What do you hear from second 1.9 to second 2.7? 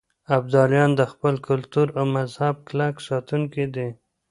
او مذهب